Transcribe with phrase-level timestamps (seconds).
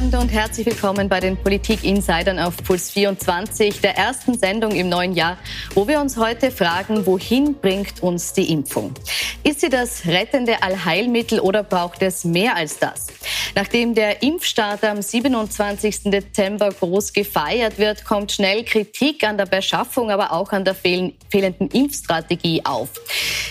[0.00, 5.12] Abend und herzlich willkommen bei den Politik-Insidern auf Puls 24, der ersten Sendung im neuen
[5.12, 5.36] Jahr,
[5.74, 8.94] wo wir uns heute fragen, wohin bringt uns die Impfung?
[9.42, 13.08] Ist sie das rettende Allheilmittel oder braucht es mehr als das?
[13.54, 16.04] Nachdem der Impfstart am 27.
[16.04, 21.68] Dezember groß gefeiert wird, kommt schnell Kritik an der Beschaffung, aber auch an der fehlenden
[21.68, 22.88] Impfstrategie auf.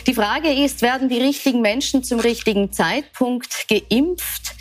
[0.07, 4.55] Die Frage ist, werden die richtigen Menschen zum richtigen Zeitpunkt geimpft?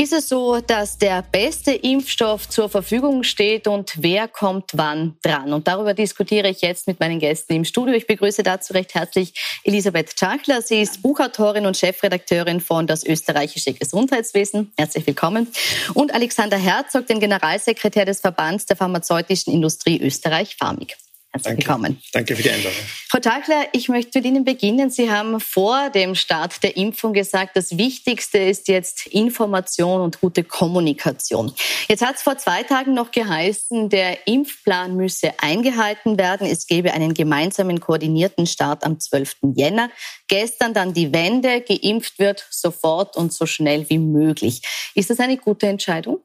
[0.00, 5.52] Ist es so, dass der beste Impfstoff zur Verfügung steht und wer kommt wann dran?
[5.52, 7.94] Und darüber diskutiere ich jetzt mit meinen Gästen im Studio.
[7.94, 9.34] Ich begrüße dazu recht herzlich
[9.64, 10.62] Elisabeth Schachler.
[10.62, 14.72] Sie ist Buchautorin und Chefredakteurin von Das österreichische Gesundheitswesen.
[14.78, 15.48] Herzlich willkommen.
[15.94, 20.96] Und Alexander Herzog, den Generalsekretär des Verbands der pharmazeutischen Industrie Österreich, Pharmik.
[21.38, 21.68] Herzlich Danke.
[21.68, 22.02] willkommen.
[22.12, 22.78] Danke für die Einladung.
[23.08, 24.90] Frau Tagler, ich möchte mit Ihnen beginnen.
[24.90, 30.42] Sie haben vor dem Start der Impfung gesagt, das Wichtigste ist jetzt Information und gute
[30.42, 31.52] Kommunikation.
[31.88, 36.46] Jetzt hat es vor zwei Tagen noch geheißen, der Impfplan müsse eingehalten werden.
[36.48, 39.36] Es gebe einen gemeinsamen koordinierten Start am 12.
[39.54, 39.90] Jänner.
[40.26, 44.62] Gestern dann die Wende, geimpft wird sofort und so schnell wie möglich.
[44.94, 46.20] Ist das eine gute Entscheidung?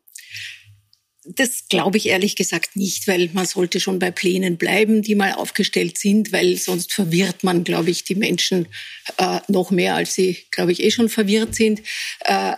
[1.26, 5.34] Das glaube ich ehrlich gesagt nicht, weil man sollte schon bei Plänen bleiben, die mal
[5.34, 8.68] aufgestellt sind, weil sonst verwirrt man, glaube ich, die Menschen
[9.18, 11.82] äh, noch mehr, als sie, glaube ich, eh schon verwirrt sind.
[12.26, 12.54] Äh,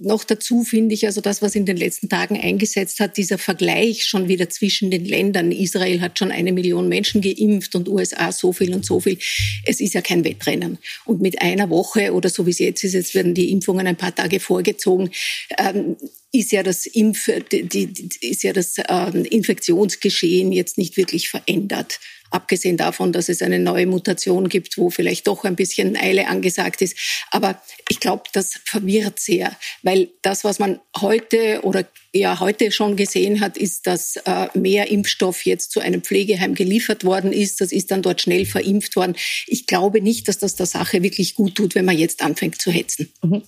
[0.00, 4.06] noch dazu finde ich also das, was in den letzten Tagen eingesetzt hat, dieser Vergleich
[4.06, 5.52] schon wieder zwischen den Ländern.
[5.52, 9.18] Israel hat schon eine Million Menschen geimpft und USA so viel und so viel.
[9.64, 10.78] Es ist ja kein Wettrennen.
[11.04, 13.96] Und mit einer Woche oder so wie es jetzt ist, jetzt werden die Impfungen ein
[13.96, 15.10] paar Tage vorgezogen,
[15.58, 15.96] ähm,
[16.32, 22.00] ist ja das, Impf, die, die, ist ja das ähm, Infektionsgeschehen jetzt nicht wirklich verändert.
[22.30, 26.80] Abgesehen davon, dass es eine neue Mutation gibt, wo vielleicht doch ein bisschen Eile angesagt
[26.82, 26.96] ist.
[27.30, 32.96] Aber ich glaube, das verwirrt sehr, weil das, was man heute oder ja heute schon
[32.96, 37.60] gesehen hat, ist, dass äh, mehr Impfstoff jetzt zu einem Pflegeheim geliefert worden ist.
[37.60, 39.16] Das ist dann dort schnell verimpft worden.
[39.46, 42.70] Ich glaube nicht, dass das der Sache wirklich gut tut, wenn man jetzt anfängt zu
[42.70, 43.12] hetzen.
[43.22, 43.42] Mhm.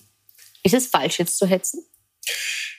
[0.63, 1.85] Ist es falsch, jetzt zu hetzen?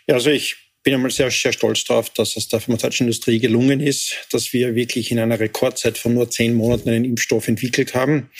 [0.06, 3.80] Ja, also ich bin einmal sehr, sehr stolz darauf, dass es der pharmazeutischen Industrie gelungen
[3.80, 8.30] ist, dass wir wirklich in einer Rekordzeit von nur zehn Monaten einen Impfstoff entwickelt haben.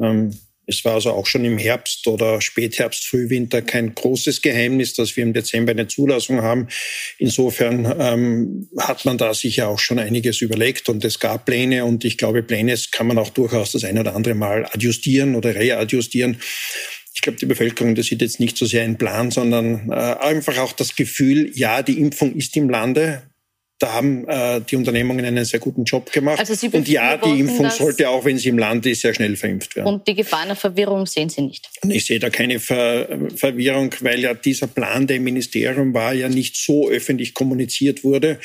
[0.00, 0.36] Ähm,
[0.68, 5.22] es war also auch schon im Herbst oder Spätherbst, Frühwinter kein großes Geheimnis, dass wir
[5.22, 6.66] im Dezember eine Zulassung haben.
[7.18, 12.04] Insofern ähm, hat man da sicher auch schon einiges überlegt und es gab Pläne und
[12.04, 16.40] ich glaube, Pläne kann man auch durchaus das ein oder andere Mal adjustieren oder readjustieren
[17.16, 20.58] ich glaube, die Bevölkerung, das sieht jetzt nicht so sehr einen Plan, sondern äh, einfach
[20.58, 23.22] auch das Gefühl, ja, die Impfung ist im Lande.
[23.78, 26.38] Da haben äh, die Unternehmungen einen sehr guten Job gemacht.
[26.38, 29.36] Also Sie und ja, die Impfung sollte auch, wenn sie im Land ist, sehr schnell
[29.36, 29.86] verimpft werden.
[29.86, 31.68] Und die Gefahr einer Verwirrung sehen Sie nicht?
[31.82, 36.14] Und ich sehe da keine Ver Verwirrung, weil ja dieser Plan, der im Ministerium war,
[36.14, 38.38] ja nicht so öffentlich kommuniziert wurde.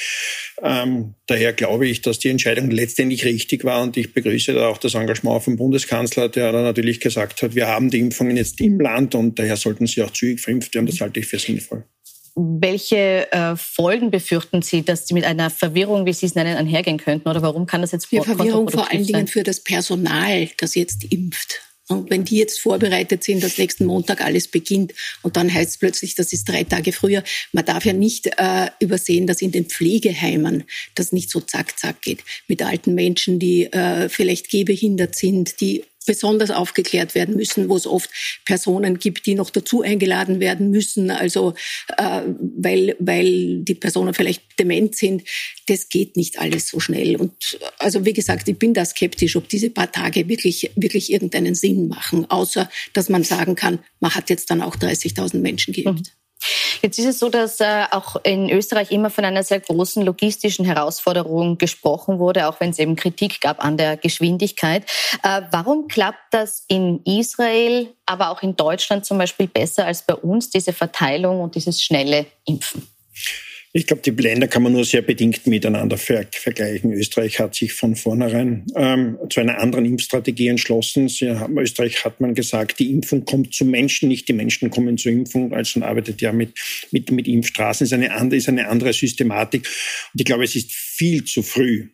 [0.61, 4.79] Ähm, daher glaube ich, dass die Entscheidung letztendlich richtig war und ich begrüße da auch
[4.79, 8.81] das Engagement vom Bundeskanzler, der dann natürlich gesagt hat, wir haben die Impfungen jetzt im
[8.81, 10.87] Land und daher sollten sie auch zügig verimpft werden.
[10.87, 11.85] Das halte ich für sinnvoll.
[12.35, 16.97] Welche äh, Folgen befürchten Sie, dass Sie mit einer Verwirrung, wie Sie es nennen, einhergehen
[16.97, 17.27] könnten?
[17.27, 21.03] Oder warum kann das jetzt Für Verwirrung vor allen Dingen für das Personal, das jetzt
[21.11, 21.61] impft.
[21.91, 24.93] Und wenn die jetzt vorbereitet sind, dass nächsten Montag alles beginnt
[25.23, 27.23] und dann heißt es plötzlich, das ist drei Tage früher.
[27.51, 30.63] Man darf ja nicht äh, übersehen, dass in den Pflegeheimen
[30.95, 32.23] das nicht so zack, zack geht.
[32.47, 37.87] Mit alten Menschen, die äh, vielleicht gehbehindert sind, die besonders aufgeklärt werden müssen, wo es
[37.87, 38.09] oft
[38.45, 41.53] Personen gibt, die noch dazu eingeladen werden müssen, also
[41.97, 45.23] äh, weil, weil die Personen vielleicht dement sind.
[45.67, 47.15] Das geht nicht alles so schnell.
[47.15, 51.55] Und also wie gesagt, ich bin da skeptisch, ob diese paar Tage wirklich, wirklich irgendeinen
[51.55, 56.05] Sinn machen, außer dass man sagen kann, man hat jetzt dann auch 30.000 Menschen geimpft.
[56.05, 56.20] Mhm.
[56.81, 60.65] Jetzt ist es so, dass äh, auch in Österreich immer von einer sehr großen logistischen
[60.65, 64.83] Herausforderung gesprochen wurde, auch wenn es eben Kritik gab an der Geschwindigkeit.
[65.23, 70.15] Äh, warum klappt das in Israel, aber auch in Deutschland zum Beispiel besser als bei
[70.15, 72.87] uns, diese Verteilung und dieses schnelle Impfen?
[73.73, 76.91] Ich glaube, die Länder kann man nur sehr bedingt miteinander ver vergleichen.
[76.91, 81.07] Österreich hat sich von vornherein ähm, zu einer anderen Impfstrategie entschlossen.
[81.07, 85.13] Haben, Österreich hat man gesagt, die Impfung kommt zum Menschen, nicht die Menschen kommen zur
[85.13, 85.53] Impfung.
[85.53, 86.51] Also arbeitet ja mit,
[86.91, 89.65] mit, mit Impfstraßen, ist eine, andere, ist eine andere Systematik.
[90.13, 91.87] Und ich glaube, es ist viel zu früh,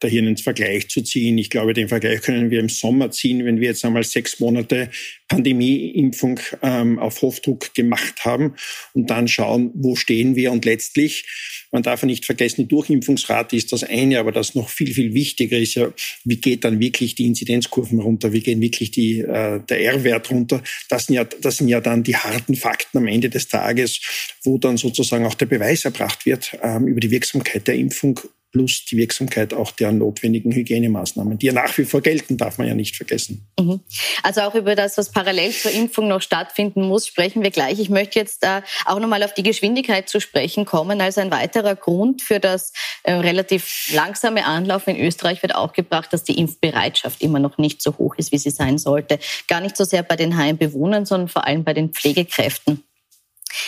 [0.00, 1.38] da hier einen Vergleich zu ziehen.
[1.38, 4.90] Ich glaube, den Vergleich können wir im Sommer ziehen, wenn wir jetzt einmal sechs Monate
[5.28, 8.54] Pandemieimpfung ähm, auf Hochdruck gemacht haben
[8.94, 10.50] und dann schauen, wo stehen wir.
[10.50, 11.24] Und letztlich,
[11.70, 15.14] man darf ja nicht vergessen, die Durchimpfungsrate ist das eine, aber das noch viel, viel
[15.14, 15.92] wichtiger ist ja,
[16.24, 20.64] wie geht dann wirklich die Inzidenzkurven runter, wie gehen wirklich die, äh, der R-Wert runter.
[20.88, 24.00] Das sind, ja, das sind ja dann die harten Fakten am Ende des Tages,
[24.42, 28.18] wo dann sozusagen auch der Beweis erbracht wird ähm, über die Wirksamkeit der Impfung
[28.52, 32.66] plus die Wirksamkeit auch der notwendigen Hygienemaßnahmen, die ja nach wie vor gelten, darf man
[32.66, 33.48] ja nicht vergessen.
[33.58, 33.80] Mhm.
[34.22, 37.78] Also auch über das, was parallel zur Impfung noch stattfinden muss, sprechen wir gleich.
[37.78, 41.00] Ich möchte jetzt äh, auch nochmal auf die Geschwindigkeit zu sprechen kommen.
[41.00, 42.72] Also ein weiterer Grund für das
[43.04, 47.82] äh, relativ langsame Anlaufen in Österreich wird auch gebracht, dass die Impfbereitschaft immer noch nicht
[47.82, 49.18] so hoch ist, wie sie sein sollte.
[49.48, 52.84] Gar nicht so sehr bei den Heimbewohnern, sondern vor allem bei den Pflegekräften.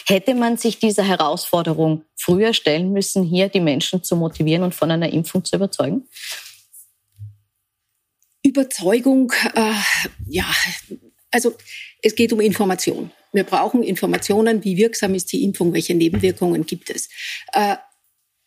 [0.07, 4.91] Hätte man sich dieser Herausforderung früher stellen müssen, hier die Menschen zu motivieren und von
[4.91, 6.09] einer Impfung zu überzeugen?
[8.45, 9.73] Überzeugung, äh,
[10.29, 10.47] ja,
[11.31, 11.57] also
[12.03, 13.11] es geht um Information.
[13.33, 17.09] Wir brauchen Informationen, wie wirksam ist die Impfung, welche Nebenwirkungen gibt es.
[17.53, 17.77] Äh,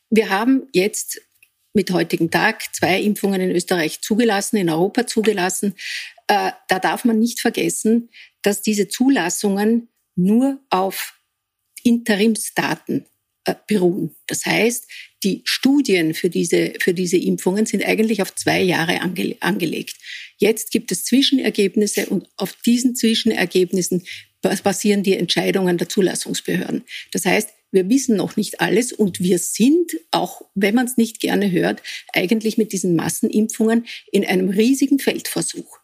[0.10, 1.22] wir haben jetzt
[1.74, 5.76] mit heutigem Tag zwei Impfungen in Österreich zugelassen, in Europa zugelassen.
[6.28, 8.10] Äh, da darf man nicht vergessen,
[8.42, 11.15] dass diese Zulassungen nur auf
[11.86, 13.06] Interimsdaten
[13.46, 14.16] äh, beruhen.
[14.28, 14.88] Das heißt,
[15.24, 19.96] die Studien für diese, für diese Impfungen sind eigentlich auf zwei Jahre ange, angelegt.
[20.38, 24.04] Jetzt gibt es Zwischenergebnisse und auf diesen Zwischenergebnissen
[24.42, 26.84] basieren die Entscheidungen der Zulassungsbehörden.
[27.12, 31.20] Das heißt, wir wissen noch nicht alles und wir sind, auch wenn man es nicht
[31.20, 31.82] gerne hört,
[32.14, 35.80] eigentlich mit diesen Massenimpfungen in einem riesigen Feldversuch.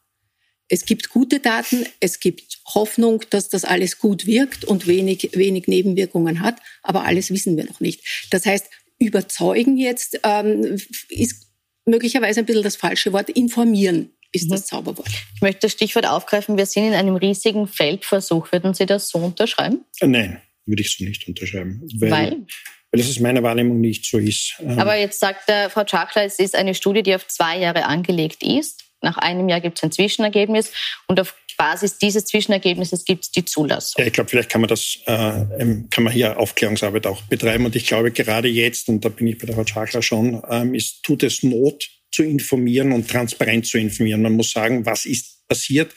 [0.71, 5.67] Es gibt gute Daten, es gibt Hoffnung, dass das alles gut wirkt und wenig, wenig
[5.67, 8.27] Nebenwirkungen hat, aber alles wissen wir noch nicht.
[8.29, 10.77] Das heißt, überzeugen jetzt ähm,
[11.09, 11.47] ist
[11.85, 13.29] möglicherweise ein bisschen das falsche Wort.
[13.29, 14.51] Informieren ist mhm.
[14.51, 15.09] das Zauberwort.
[15.35, 16.57] Ich möchte das Stichwort aufgreifen.
[16.57, 18.53] Wir sind in einem riesigen Feldversuch.
[18.53, 19.83] Würden Sie das so unterschreiben?
[19.99, 21.81] Äh, nein, würde ich so nicht unterschreiben.
[21.99, 22.11] Weil?
[22.11, 22.31] weil?
[22.31, 24.55] weil das aus meiner Wahrnehmung nicht so ist.
[24.61, 27.85] Ähm, aber jetzt sagt der Frau Czakler, es ist eine Studie, die auf zwei Jahre
[27.85, 28.85] angelegt ist.
[29.01, 30.71] Nach einem Jahr gibt es ein Zwischenergebnis
[31.07, 34.01] und auf Basis dieses Zwischenergebnisses gibt es die Zulassung.
[34.01, 35.45] Ja, ich glaube, vielleicht kann man das, äh,
[35.91, 37.65] kann man hier Aufklärungsarbeit auch betreiben.
[37.65, 40.73] Und ich glaube, gerade jetzt, und da bin ich bei der Frau Schachler schon, ähm,
[40.73, 44.23] ist, tut es Not zu informieren und transparent zu informieren.
[44.23, 45.93] Man muss sagen, was ist passiert,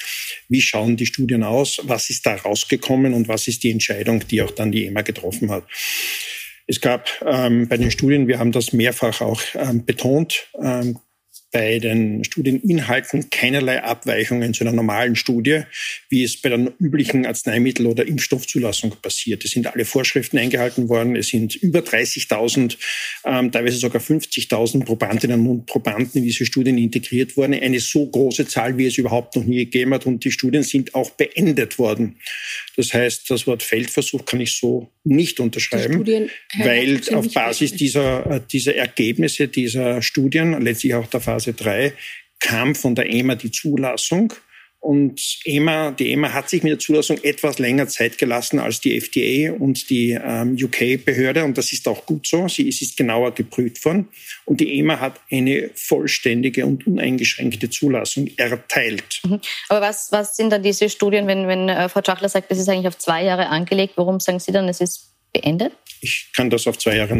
[0.48, 4.42] wie schauen die Studien aus, was ist da rausgekommen und was ist die Entscheidung, die
[4.42, 5.64] auch dann die EMA getroffen hat.
[6.66, 10.98] Es gab ähm, bei den Studien, wir haben das mehrfach auch ähm, betont, ähm,
[11.54, 15.62] bei den Studieninhalten keinerlei Abweichungen zu einer normalen Studie,
[16.08, 19.44] wie es bei der üblichen Arzneimittel- oder Impfstoffzulassung passiert.
[19.44, 21.14] Es sind alle Vorschriften eingehalten worden.
[21.14, 22.76] Es sind über 30.000,
[23.24, 27.54] ähm, teilweise sogar 50.000 Probandinnen und Probanden in diese Studien integriert worden.
[27.54, 30.06] Eine so große Zahl, wie es überhaupt noch nie gegeben hat.
[30.06, 32.16] Und die Studien sind auch beendet worden.
[32.76, 36.04] Das heißt, das Wort Feldversuch kann ich so nicht unterschreiben,
[36.58, 41.92] weil auf Basis dieser, äh, dieser Ergebnisse dieser Studien, letztlich auch der Phase 3,
[42.40, 44.32] kam von der EMA die Zulassung
[44.84, 48.94] und EMA, die EMA hat sich mit der Zulassung etwas länger Zeit gelassen als die
[49.00, 51.42] FDA und die ähm, UK-Behörde.
[51.42, 52.48] Und das ist auch gut so.
[52.48, 54.08] Sie ist, genauer geprüft worden.
[54.44, 59.22] Und die EMA hat eine vollständige und uneingeschränkte Zulassung erteilt.
[59.24, 59.40] Mhm.
[59.70, 62.68] Aber was, was sind dann diese Studien, wenn, wenn äh, Frau Schachler sagt, das ist
[62.68, 63.94] eigentlich auf zwei Jahre angelegt?
[63.96, 65.72] Warum sagen Sie dann, es ist beendet?
[66.00, 67.14] Ich kann das auf zwei Jahre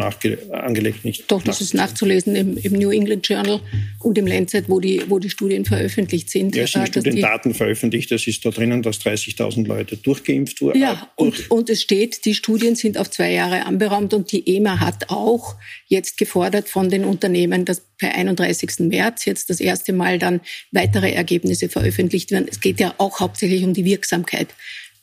[0.52, 1.30] angelegt nicht.
[1.30, 3.60] Doch, das ist nachzulesen im, im, New England Journal
[4.00, 6.54] und im Lancet, wo die, wo die Studien veröffentlicht sind.
[6.54, 8.12] Ja, es sind äh, Studiendaten veröffentlicht.
[8.12, 10.80] Es ist da drinnen, dass 30.000 Leute durchgeimpft wurden.
[10.80, 14.56] Ja, äh, und, und es steht, die Studien sind auf zwei Jahre anberaumt und die
[14.56, 15.56] EMA hat auch
[15.88, 18.80] jetzt gefordert von den Unternehmen, dass per 31.
[18.80, 20.40] März jetzt das erste Mal dann
[20.72, 22.48] weitere Ergebnisse veröffentlicht werden.
[22.50, 24.48] Es geht ja auch hauptsächlich um die Wirksamkeit.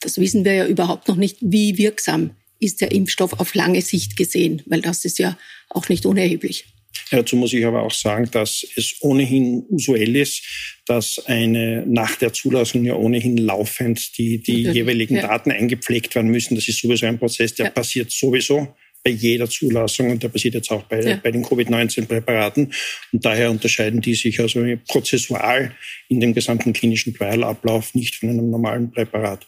[0.02, 4.16] Das wissen wir ja überhaupt noch nicht, wie wirksam ist der Impfstoff auf lange Sicht
[4.16, 5.38] gesehen, weil das ist ja
[5.70, 6.66] auch nicht unerheblich.
[7.10, 10.44] Dazu muss ich aber auch sagen, dass es ohnehin usuell ist,
[10.86, 15.28] dass eine nach der Zulassung ja ohnehin laufend die, die jeweiligen ja.
[15.28, 16.56] Daten eingepflegt werden müssen.
[16.56, 17.72] Das ist sowieso ein Prozess, der ja.
[17.72, 21.16] passiert sowieso bei jeder Zulassung und der passiert jetzt auch bei, ja.
[21.16, 22.72] bei den Covid-19-Präparaten.
[23.12, 25.76] Und daher unterscheiden die sich also prozessual
[26.08, 29.46] in dem gesamten klinischen Trial-Ablauf nicht von einem normalen Präparat.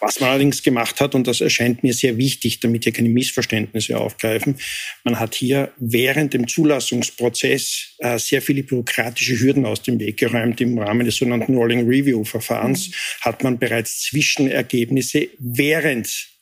[0.00, 3.98] Was man allerdings gemacht hat, und das erscheint mir sehr wichtig, damit hier keine Missverständnisse
[3.98, 4.56] aufgreifen,
[5.04, 10.60] man hat hier während dem Zulassungsprozess äh, sehr viele bürokratische Hürden aus dem Weg geräumt.
[10.60, 12.92] Im Rahmen des sogenannten Rolling Review Verfahrens mhm.
[13.20, 16.35] hat man bereits Zwischenergebnisse während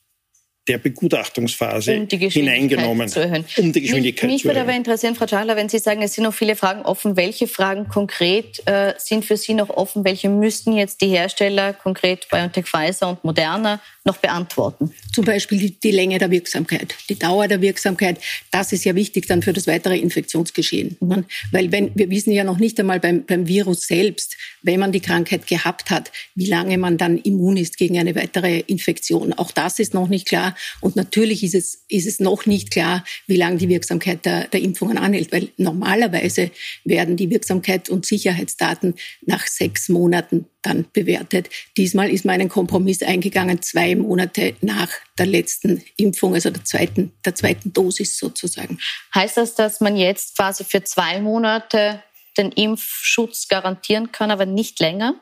[0.66, 3.44] der Begutachtungsphase um hineingenommen, zu erhöhen.
[3.58, 4.60] um die Geschwindigkeit mich, mich zu erhöhen.
[4.60, 7.16] Mich würde aber interessieren, Frau Schadler, wenn Sie sagen, es sind noch viele Fragen offen,
[7.16, 10.04] welche Fragen konkret äh, sind für Sie noch offen?
[10.04, 14.94] Welche müssten jetzt die Hersteller, konkret BioNTech, Pfizer und Moderna, noch beantworten?
[15.12, 18.18] Zum Beispiel die, die, Länge der Wirksamkeit, die Dauer der Wirksamkeit.
[18.50, 20.96] Das ist ja wichtig dann für das weitere Infektionsgeschehen.
[21.00, 21.24] Mhm.
[21.52, 25.00] Weil wenn, wir wissen ja noch nicht einmal beim, beim Virus selbst, wenn man die
[25.00, 29.34] Krankheit gehabt hat, wie lange man dann immun ist gegen eine weitere Infektion.
[29.34, 30.53] Auch das ist noch nicht klar.
[30.80, 34.60] Und natürlich ist es, ist es noch nicht klar, wie lange die Wirksamkeit der, der
[34.60, 35.32] Impfungen anhält.
[35.32, 36.50] Weil normalerweise
[36.84, 38.94] werden die Wirksamkeit und Sicherheitsdaten
[39.26, 41.50] nach sechs Monaten dann bewertet.
[41.76, 47.12] Diesmal ist man einen Kompromiss eingegangen, zwei Monate nach der letzten Impfung, also der zweiten,
[47.24, 48.78] der zweiten Dosis sozusagen.
[49.14, 52.02] Heißt das, dass man jetzt quasi für zwei Monate
[52.36, 55.14] den Impfschutz garantieren kann, aber nicht länger?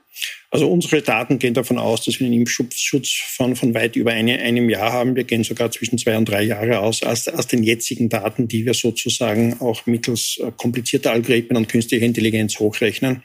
[0.51, 4.39] Also unsere Daten gehen davon aus, dass wir einen Impfschutz von, von weit über eine,
[4.39, 5.17] einem Jahr haben.
[5.17, 8.67] Wir gehen sogar zwischen zwei und drei Jahre aus, aus, aus den jetzigen Daten, die
[8.67, 13.23] wir sozusagen auch mittels äh, komplizierter Algorithmen und künstlicher Intelligenz hochrechnen.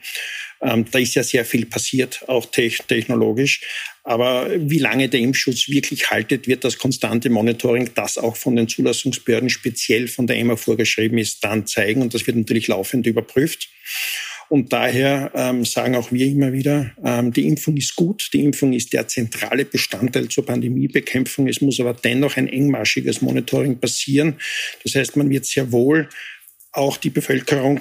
[0.60, 3.60] Ähm, da ist ja sehr viel passiert, auch technologisch.
[4.04, 8.66] Aber wie lange der Impfschutz wirklich haltet, wird das konstante Monitoring, das auch von den
[8.66, 12.00] Zulassungsbehörden speziell von der EMA vorgeschrieben ist, dann zeigen.
[12.00, 13.68] Und das wird natürlich laufend überprüft.
[14.48, 18.72] Und daher ähm, sagen auch wir immer wieder, ähm, die Impfung ist gut, die Impfung
[18.72, 21.48] ist der zentrale Bestandteil zur Pandemiebekämpfung.
[21.48, 24.36] Es muss aber dennoch ein engmaschiges Monitoring passieren.
[24.84, 26.08] Das heißt, man wird sehr wohl
[26.78, 27.80] auch die Bevölkerung,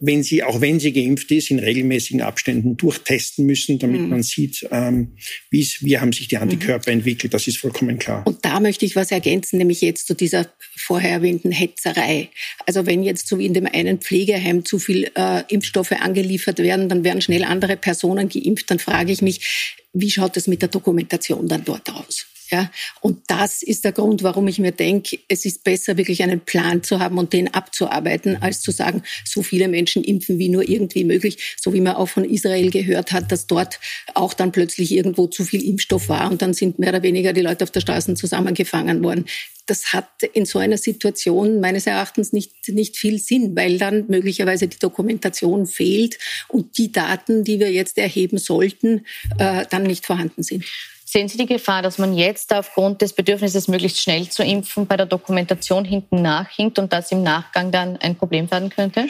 [0.00, 4.08] wenn sie, auch wenn sie geimpft ist, in regelmäßigen Abständen durchtesten müssen, damit mhm.
[4.08, 5.16] man sieht, ähm,
[5.50, 6.98] wie, wie haben sich die Antikörper mhm.
[6.98, 7.34] entwickelt.
[7.34, 8.26] Das ist vollkommen klar.
[8.26, 12.28] Und da möchte ich was ergänzen, nämlich jetzt zu dieser vorher erwähnten Hetzerei.
[12.64, 16.88] Also wenn jetzt so wie in dem einen Pflegeheim zu viel äh, Impfstoffe angeliefert werden,
[16.88, 18.70] dann werden schnell andere Personen geimpft.
[18.70, 22.26] Dann frage ich mich, wie schaut es mit der Dokumentation dann dort aus?
[22.50, 26.40] Ja, und das ist der Grund, warum ich mir denke, es ist besser, wirklich einen
[26.40, 30.68] Plan zu haben und den abzuarbeiten, als zu sagen, so viele Menschen impfen wie nur
[30.68, 31.56] irgendwie möglich.
[31.60, 33.80] So wie man auch von Israel gehört hat, dass dort
[34.14, 37.40] auch dann plötzlich irgendwo zu viel Impfstoff war und dann sind mehr oder weniger die
[37.40, 39.26] Leute auf der Straße zusammengefangen worden.
[39.66, 44.68] Das hat in so einer Situation meines Erachtens nicht, nicht viel Sinn, weil dann möglicherweise
[44.68, 49.04] die Dokumentation fehlt und die Daten, die wir jetzt erheben sollten,
[49.38, 50.64] äh, dann nicht vorhanden sind.
[51.08, 54.96] Sehen Sie die Gefahr, dass man jetzt aufgrund des Bedürfnisses, möglichst schnell zu impfen, bei
[54.96, 59.06] der Dokumentation hinten nachhinkt und das im Nachgang dann ein Problem werden könnte?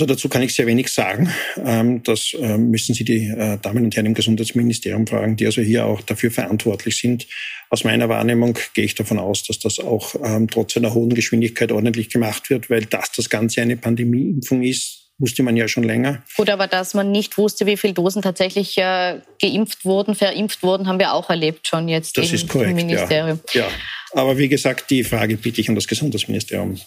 [0.00, 1.32] Also dazu kann ich sehr wenig sagen.
[1.64, 5.62] Ähm, das ähm, müssen Sie die äh, Damen und Herren im Gesundheitsministerium fragen, die also
[5.62, 7.28] hier auch dafür verantwortlich sind.
[7.70, 11.70] Aus meiner Wahrnehmung gehe ich davon aus, dass das auch ähm, trotz einer hohen Geschwindigkeit
[11.70, 16.22] ordentlich gemacht wird, weil das das Ganze eine Pandemieimpfung ist, wusste man ja schon länger.
[16.36, 20.86] Gut, aber dass man nicht wusste, wie viele Dosen tatsächlich äh, geimpft wurden, verimpft wurden,
[20.86, 23.40] haben wir auch erlebt schon jetzt das im, ist korrekt, im Ministerium.
[23.52, 23.62] Ja.
[23.62, 23.68] ja.
[24.12, 26.80] Aber wie gesagt, die Frage bitte ich an das Gesundheitsministerium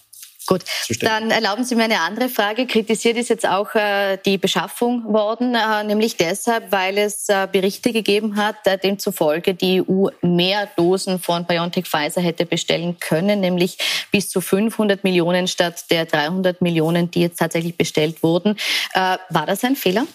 [0.51, 0.65] Gut,
[1.00, 2.67] dann erlauben Sie mir eine andere Frage.
[2.67, 7.93] Kritisiert ist jetzt auch äh, die Beschaffung worden, äh, nämlich deshalb, weil es äh, Berichte
[7.93, 13.77] gegeben hat, äh, demzufolge die EU mehr Dosen von BioNTech Pfizer hätte bestellen können, nämlich
[14.12, 18.58] bis zu 500 Millionen statt der 300 Millionen, die jetzt tatsächlich bestellt wurden.
[18.93, 20.05] Äh, war das ein Fehler?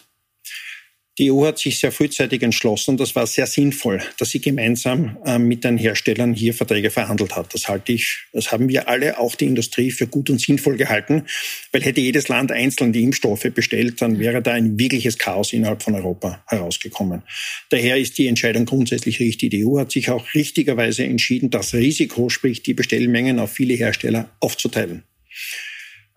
[1.19, 5.17] Die EU hat sich sehr frühzeitig entschlossen und das war sehr sinnvoll, dass sie gemeinsam
[5.25, 7.55] äh, mit den Herstellern hier Verträge verhandelt hat.
[7.55, 11.25] Das halte ich, das haben wir alle, auch die Industrie, für gut und sinnvoll gehalten,
[11.73, 15.83] weil hätte jedes Land einzeln die Impfstoffe bestellt, dann wäre da ein wirkliches Chaos innerhalb
[15.83, 17.23] von Europa herausgekommen.
[17.71, 19.51] Daher ist die Entscheidung grundsätzlich richtig.
[19.51, 24.31] Die EU hat sich auch richtigerweise entschieden, das Risiko, sprich die Bestellmengen auf viele Hersteller
[24.41, 25.05] aufzuteilen.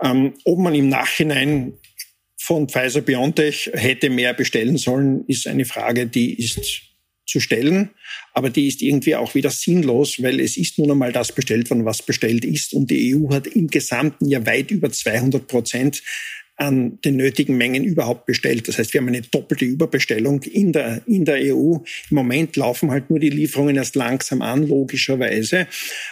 [0.01, 1.73] Ähm, ob man im Nachhinein
[2.41, 6.83] von Pfizer BioNTech hätte mehr bestellen sollen, ist eine Frage, die ist
[7.25, 7.91] zu stellen,
[8.33, 11.85] aber die ist irgendwie auch wieder sinnlos, weil es ist nun einmal das bestellt worden,
[11.85, 12.73] was bestellt ist.
[12.73, 16.01] Und die EU hat im Gesamten ja weit über 200 Prozent
[16.59, 18.67] an den nötigen Mengen überhaupt bestellt.
[18.67, 21.77] Das heißt, wir haben eine doppelte Überbestellung in der, in der EU.
[22.09, 25.67] Im Moment laufen halt nur die Lieferungen erst langsam an, logischerweise.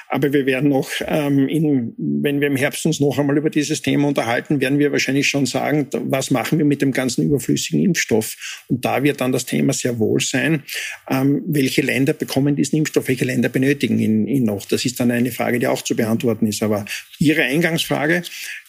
[0.07, 3.81] Aber wir werden noch, ähm, in, wenn wir im Herbst uns noch einmal über dieses
[3.81, 8.63] Thema unterhalten, werden wir wahrscheinlich schon sagen, was machen wir mit dem ganzen überflüssigen Impfstoff?
[8.69, 10.63] Und da wird dann das Thema sehr wohl sein,
[11.09, 14.65] ähm, welche Länder bekommen diesen Impfstoff, welche Länder benötigen ihn, ihn noch.
[14.65, 16.63] Das ist dann eine Frage, die auch zu beantworten ist.
[16.63, 16.85] Aber
[17.19, 18.23] Ihre Eingangsfrage,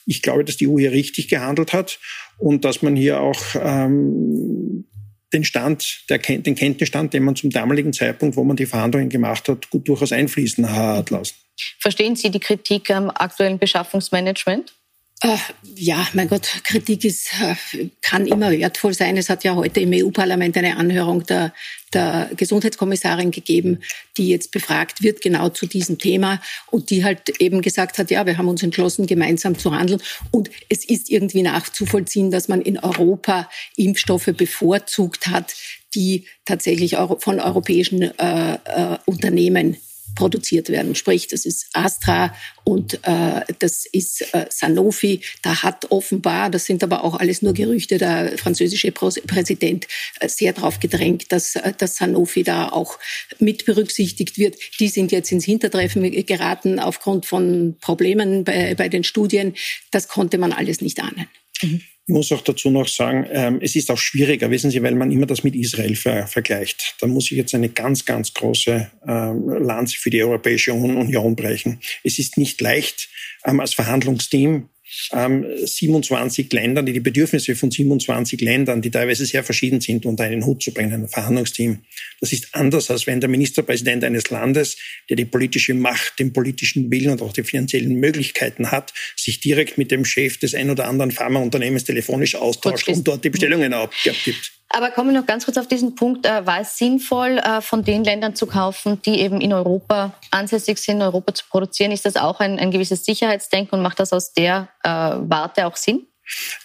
[0.08, 2.00] ich glaube, dass die EU hier richtig gehandelt hat
[2.38, 4.86] und dass man hier auch ähm,
[5.32, 9.48] den Stand, der, den Kenntnisstand, den man zum damaligen Zeitpunkt, wo man die Verhandlungen gemacht
[9.48, 11.34] hat, gut durchaus einfließen hat lassen.
[11.78, 14.72] Verstehen Sie die Kritik am aktuellen Beschaffungsmanagement?
[15.20, 15.36] Äh,
[15.74, 19.16] ja, mein Gott, Kritik ist, äh, kann immer wertvoll sein.
[19.16, 21.52] Es hat ja heute im EU-Parlament eine Anhörung der,
[21.95, 23.80] der Gesundheitskommissarin gegeben,
[24.16, 26.40] die jetzt befragt wird, genau zu diesem Thema
[26.71, 30.00] und die halt eben gesagt hat, ja, wir haben uns entschlossen, gemeinsam zu handeln.
[30.30, 35.54] Und es ist irgendwie nachzuvollziehen, dass man in Europa Impfstoffe bevorzugt hat,
[35.95, 39.76] die tatsächlich von europäischen äh, äh, Unternehmen
[40.14, 40.94] produziert werden.
[40.94, 42.34] Sprich, das ist Astra
[42.64, 45.20] und äh, das ist äh, Sanofi.
[45.42, 49.86] Da hat offenbar, das sind aber auch alles nur Gerüchte, der französische Präsident
[50.20, 52.98] äh, sehr darauf gedrängt, dass, äh, dass Sanofi da auch
[53.38, 54.56] mit berücksichtigt wird.
[54.80, 59.54] Die sind jetzt ins Hintertreffen geraten aufgrund von Problemen bei, bei den Studien.
[59.90, 61.26] Das konnte man alles nicht ahnen.
[61.62, 61.82] Mhm.
[62.08, 65.12] Ich muss auch dazu noch sagen, ähm, es ist auch schwieriger, wissen Sie, weil man
[65.12, 66.96] immer das mit Israel ver vergleicht.
[67.00, 71.80] Da muss ich jetzt eine ganz, ganz große ähm, Lanze für die Europäische Union brechen.
[72.04, 73.10] Es ist nicht leicht,
[73.44, 74.70] ähm, als Verhandlungsteam
[75.11, 80.25] 27 ähm, Ländern, die die Bedürfnisse von 27 Ländern, die teilweise sehr verschieden sind, unter
[80.25, 81.78] einen Hut zu bringen, ein Verhandlungsteam.
[82.21, 84.76] Das ist anders, als wenn der Ministerpräsident eines Landes,
[85.09, 89.76] der die politische Macht, den politischen Willen und auch die finanziellen Möglichkeiten hat, sich direkt
[89.76, 94.57] mit dem Chef des ein oder anderen Pharmaunternehmens telefonisch austauscht und dort die Bestellungen abgibt.
[94.70, 96.26] Aber kommen wir noch ganz kurz auf diesen Punkt.
[96.26, 100.78] Äh, war es sinnvoll, äh, von den Ländern zu kaufen, die eben in Europa ansässig
[100.78, 101.90] sind, Europa zu produzieren?
[101.90, 105.76] Ist das auch ein, ein gewisses Sicherheitsdenken und macht das aus der äh, Warte auch
[105.76, 106.06] Sinn?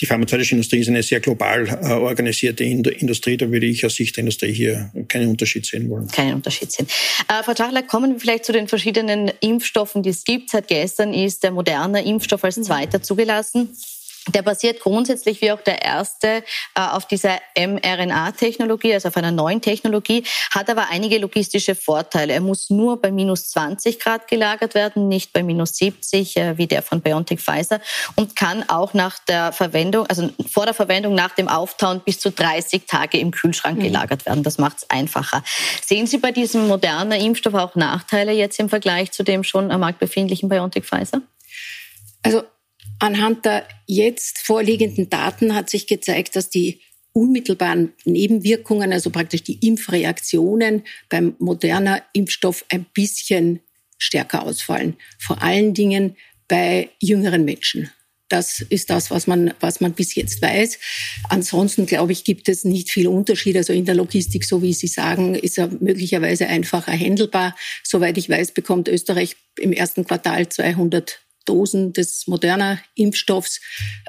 [0.02, 3.38] Die pharmazeutische Industrie ist eine sehr global äh, organisierte Industrie.
[3.38, 6.08] Da würde ich aus Sicht der Industrie hier keinen Unterschied sehen wollen.
[6.10, 6.88] Keinen Unterschied sehen.
[7.30, 10.50] Äh, Frau Tachler, kommen wir vielleicht zu den verschiedenen Impfstoffen, die es gibt.
[10.50, 13.70] Seit gestern ist der moderne Impfstoff als zweiter zugelassen.
[14.30, 16.42] Der basiert grundsätzlich wie auch der erste äh,
[16.76, 22.34] auf dieser mRNA-Technologie, also auf einer neuen Technologie, hat aber einige logistische Vorteile.
[22.34, 26.68] Er muss nur bei minus 20 Grad gelagert werden, nicht bei minus 70 äh, wie
[26.68, 27.82] der von BioNTech Pfizer
[28.16, 32.32] und kann auch nach der Verwendung, also vor der Verwendung nach dem Auftauen bis zu
[32.32, 33.84] 30 Tage im Kühlschrank mhm.
[33.84, 34.44] gelagert werden.
[34.44, 35.44] Das macht es einfacher.
[35.86, 39.82] Sehen Sie bei diesem modernen Impfstoff auch Nachteile jetzt im Vergleich zu dem schon am
[39.82, 41.22] Markt befindlichen BioNTech Pfizer?
[42.24, 42.44] Also
[43.00, 46.82] Anhand der jetzt vorliegenden Daten hat sich gezeigt, dass die
[47.14, 53.60] unmittelbaren Nebenwirkungen, also praktisch die Impfreaktionen beim moderner Impfstoff ein bisschen
[53.98, 54.98] stärker ausfallen.
[55.20, 56.16] Vor allen Dingen
[56.48, 57.92] bei jüngeren Menschen.
[58.30, 60.80] Das ist das, was man, was man bis jetzt weiß.
[61.30, 63.56] Ansonsten, glaube ich, gibt es nicht viel Unterschied.
[63.56, 67.56] Also in der Logistik, so wie Sie sagen, ist er möglicherweise einfacher handelbar.
[67.84, 73.62] Soweit ich weiß, bekommt Österreich im ersten Quartal 200 Dosen des moderner Impfstoffs.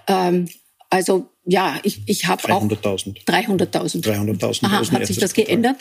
[0.07, 0.49] Ähm,
[0.91, 3.25] also ja, ich, ich habe auch 300.000.
[3.27, 4.03] 300.000.
[4.03, 5.77] 300.000 Hat sich das geändert?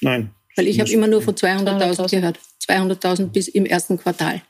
[0.00, 0.30] Nein.
[0.56, 2.38] Weil ich habe immer nur von 200.000 gehört.
[2.66, 4.42] 200.000 bis im ersten Quartal.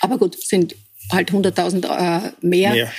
[0.00, 0.74] Aber gut, sind
[1.12, 2.92] halt 100.000 äh, mehr, mehr.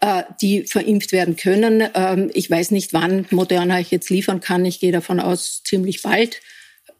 [0.00, 1.88] Äh, die verimpft werden können.
[1.94, 4.64] Ähm, ich weiß nicht, wann Moderna ich jetzt liefern kann.
[4.64, 6.40] Ich gehe davon aus, ziemlich bald.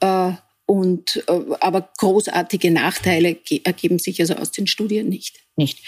[0.01, 0.33] Äh,
[0.67, 5.37] und, äh, aber großartige Nachteile ergeben sich also aus den Studien nicht.
[5.57, 5.79] Nicht.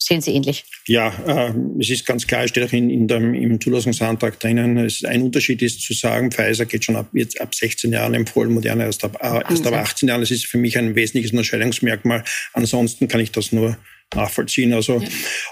[0.00, 0.64] Sehen Sie ähnlich?
[0.86, 4.78] Ja, äh, es ist ganz klar, es steht auch in, in dem, im Zulassungsantrag drinnen.
[4.78, 8.52] Es, ein Unterschied ist zu sagen, Pfizer geht schon ab, jetzt ab 16 Jahren empfohlen,
[8.52, 10.20] Moderna erst ab, äh, erst ab 18 Jahren.
[10.20, 12.24] Das ist für mich ein wesentliches Unterscheidungsmerkmal.
[12.52, 13.76] Ansonsten kann ich das nur
[14.14, 14.72] nachvollziehen.
[14.72, 15.08] Also, ja.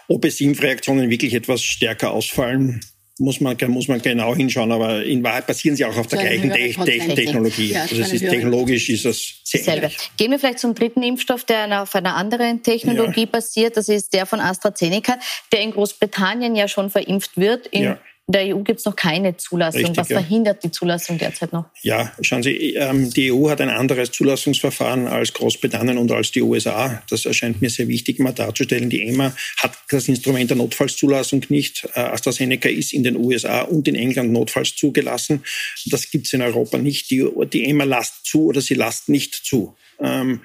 [0.09, 2.81] ob es Impfreaktionen wirklich etwas stärker ausfallen,
[3.19, 6.53] muss man, muss man genau hinschauen, aber in Wahrheit basieren sie auch auf der gleichen
[6.53, 7.73] Te Te Technologie.
[7.73, 9.91] Ja, also es ist technologisch ist das selbe.
[10.19, 13.27] Gehen wir vielleicht zum dritten Impfstoff, der auf einer anderen Technologie ja.
[13.27, 13.77] basiert.
[13.77, 15.19] Das ist der von AstraZeneca,
[15.51, 17.67] der in Großbritannien ja schon verimpft wird.
[17.69, 17.99] In ja.
[18.29, 19.83] In der EU gibt es noch keine Zulassung.
[19.83, 20.19] Richtig, Was ja.
[20.19, 21.67] verhindert die Zulassung derzeit noch?
[21.83, 26.43] Ja, schauen Sie, ähm, die EU hat ein anderes Zulassungsverfahren als Großbritannien und als die
[26.43, 27.05] USA.
[27.09, 28.91] Das erscheint mir sehr wichtig, mal darzustellen.
[28.91, 31.89] Die EMA hat das Instrument der Notfallszulassung nicht.
[31.95, 35.45] Äh, AstraZeneca ist in den USA und in England notfalls zugelassen.
[35.85, 37.09] Das gibt es in Europa nicht.
[37.11, 39.77] Die, die EMA lasst zu oder sie lasst nicht zu.
[40.01, 40.41] Ähm,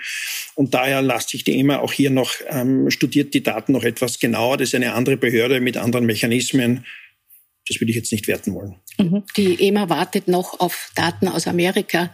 [0.53, 4.19] und daher lasst sich die EMA auch hier noch, ähm, studiert die Daten noch etwas
[4.19, 4.57] genauer.
[4.57, 6.85] Das ist eine andere Behörde mit anderen Mechanismen
[7.71, 8.75] das würde ich jetzt nicht werten wollen.
[8.97, 9.23] Mhm.
[9.37, 12.13] Die EMA wartet noch auf Daten aus Amerika,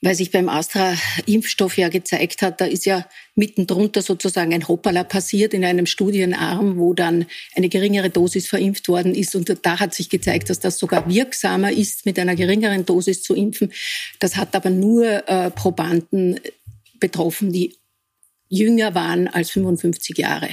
[0.00, 5.02] weil sich beim Astra-Impfstoff ja gezeigt hat, da ist ja mitten drunter sozusagen ein Hoppala
[5.02, 9.34] passiert in einem Studienarm, wo dann eine geringere Dosis verimpft worden ist.
[9.34, 13.34] Und da hat sich gezeigt, dass das sogar wirksamer ist, mit einer geringeren Dosis zu
[13.34, 13.72] impfen.
[14.20, 16.38] Das hat aber nur äh, Probanden
[17.00, 17.76] betroffen, die
[18.48, 20.50] jünger waren als 55 Jahre.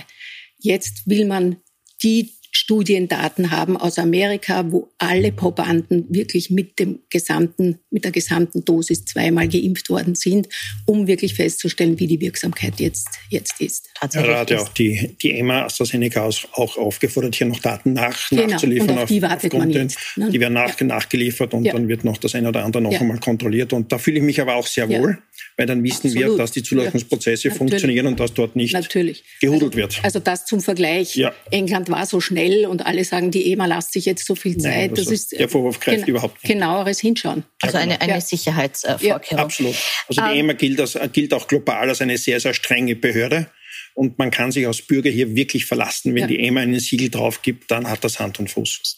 [0.60, 1.58] Jetzt will man
[2.04, 8.66] die Studiendaten haben aus Amerika, wo alle Probanden wirklich mit dem gesamten, mit der gesamten
[8.66, 10.50] Dosis zweimal geimpft worden sind,
[10.86, 13.90] um wirklich festzustellen, wie die Wirksamkeit jetzt, jetzt ist.
[14.02, 18.30] Ja, da hat ja auch die, die EMA AstraZeneca auch aufgefordert, hier noch Daten nach,
[18.30, 18.48] genau.
[18.48, 18.90] nachzuliefern.
[18.90, 19.98] Und auf die wartet man jetzt.
[20.18, 20.30] Ne?
[20.30, 20.86] Die werden nach, ja.
[20.86, 21.72] nachgeliefert und ja.
[21.72, 23.72] dann wird noch das eine oder andere noch einmal kontrolliert.
[23.72, 25.20] Und da fühle ich mich aber auch sehr wohl,
[25.56, 26.32] weil dann wissen Absolut.
[26.32, 29.24] wir, dass die Zulassungsprozesse funktionieren und dass dort nicht Natürlich.
[29.40, 30.02] gehudelt wird.
[30.04, 31.18] Also das zum Vergleich.
[31.50, 34.92] England war so schnell und alle sagen, die EMA lasst sich jetzt so viel Zeit.
[34.92, 36.52] Nein, das ist, der Vorwurf greift genau, überhaupt nicht.
[36.52, 37.44] Genaueres hinschauen.
[37.62, 38.22] Also eine, eine ja.
[38.22, 39.22] Sicherheitsvorkehrung.
[39.30, 39.76] Ja, absolut.
[40.08, 42.96] Also die um, ähm, EMA gilt, als, gilt auch global als eine sehr, sehr strenge
[42.96, 43.48] Behörde.
[43.94, 46.14] Und man kann sich als Bürger hier wirklich verlassen.
[46.14, 46.28] Wenn ja.
[46.28, 48.98] die EMA einen Siegel drauf gibt, dann hat das Hand und Fuß.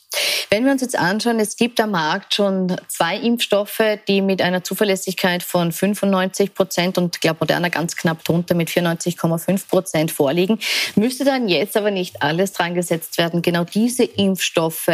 [0.50, 4.64] Wenn wir uns jetzt anschauen, es gibt am Markt schon zwei Impfstoffe, die mit einer
[4.64, 10.60] Zuverlässigkeit von 95 Prozent und ich glaube Moderna ganz knapp drunter mit 94,5 Prozent vorliegen.
[10.96, 14.92] Müsste dann jetzt aber nicht alles dran gesetzt werden, genau diese Impfstoffe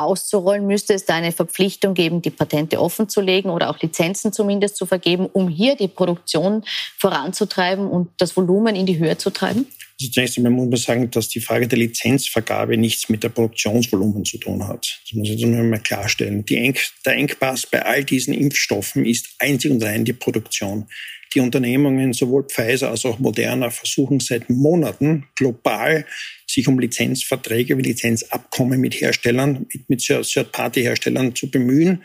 [0.00, 4.86] auszurollen, müsste es da eine Verpflichtung geben, die Patente offenzulegen oder auch Lizenzen zumindest zu
[4.86, 6.64] vergeben, um hier die Produktion
[6.98, 9.66] voranzutreiben und das Volumen in die Höhe zu treiben?
[10.00, 14.24] Also zunächst einmal muss man sagen, dass die Frage der Lizenzvergabe nichts mit der Produktionsvolumen
[14.24, 14.98] zu tun hat.
[15.04, 16.42] Das muss ich einmal klarstellen.
[16.48, 20.86] Eng der Engpass bei all diesen Impfstoffen ist einzig und allein die Produktion.
[21.34, 26.04] Die Unternehmungen, sowohl Pfizer als auch Moderna, versuchen seit Monaten global
[26.52, 32.02] sich um Lizenzverträge wie Lizenzabkommen mit Herstellern, mit, mit Third-Party-Herstellern zu bemühen,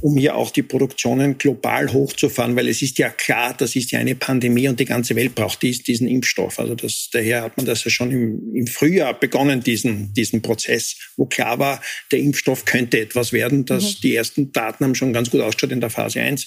[0.00, 3.98] um hier auch die Produktionen global hochzufahren, weil es ist ja klar, das ist ja
[3.98, 6.58] eine Pandemie und die ganze Welt braucht dies, diesen Impfstoff.
[6.58, 10.96] Also das, daher hat man das ja schon im, im Frühjahr begonnen, diesen, diesen Prozess,
[11.16, 11.80] wo klar war,
[12.12, 13.64] der Impfstoff könnte etwas werden.
[13.64, 14.00] Dass mhm.
[14.02, 16.46] Die ersten Daten haben schon ganz gut ausgeschaut in der Phase 1.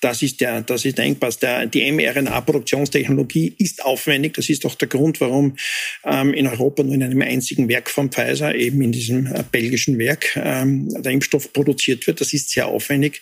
[0.00, 1.38] Das ist der, das ist der Engpass.
[1.38, 4.34] Der, die mRNA-Produktionstechnologie ist aufwendig.
[4.34, 5.56] Das ist auch der Grund, warum
[6.04, 9.44] ähm, in Europa Europa nur in einem einzigen Werk von Pfizer, eben in diesem äh,
[9.50, 12.20] belgischen Werk, ähm, der Impfstoff produziert wird.
[12.20, 13.20] Das ist sehr aufwendig.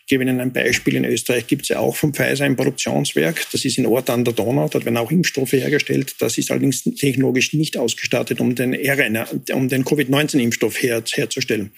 [0.00, 0.96] Ich gebe Ihnen ein Beispiel.
[0.96, 3.46] In Österreich gibt es ja auch von Pfizer ein Produktionswerk.
[3.52, 4.68] Das ist in Ort an der Donau.
[4.68, 6.16] Dort werden auch Impfstoffe hergestellt.
[6.18, 11.70] Das ist allerdings technologisch nicht ausgestattet, um den RNA, um den Covid-19-Impfstoff her, herzustellen.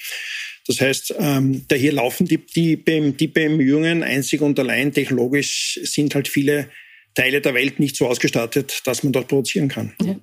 [0.66, 6.14] Das heißt, ähm, da hier laufen die, die, die Bemühungen einzig und allein technologisch sind
[6.14, 6.68] halt viele
[7.14, 9.94] Teile der Welt nicht so ausgestattet, dass man dort produzieren kann.
[10.02, 10.16] Ja.